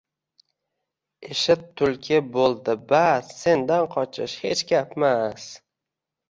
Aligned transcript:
Eshit, 1.35 1.67
tulki, 1.81 2.21
bo’ldi 2.37 2.75
bas, 2.93 3.29
sendan 3.43 3.87
qochish 3.97 4.35
hech 4.47 4.65
gapmas 4.73 5.47